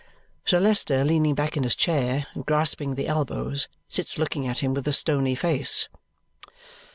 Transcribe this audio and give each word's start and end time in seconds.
Sir 0.45 0.59
Leicester, 0.59 1.03
leaning 1.05 1.35
back 1.35 1.55
in 1.55 1.61
his 1.61 1.75
chair 1.75 2.25
and 2.33 2.43
grasping 2.43 2.95
the 2.95 3.07
elbows, 3.07 3.67
sits 3.87 4.17
looking 4.17 4.47
at 4.47 4.63
him 4.63 4.73
with 4.73 4.87
a 4.87 4.93
stony 4.93 5.35
face. 5.35 5.89